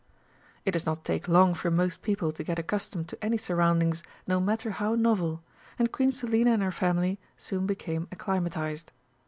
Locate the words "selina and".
6.11-6.63